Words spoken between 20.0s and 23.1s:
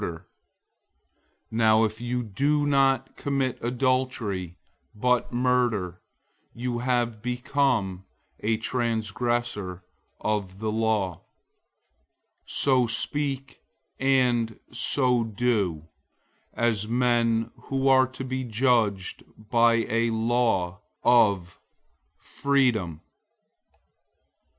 law of freedom.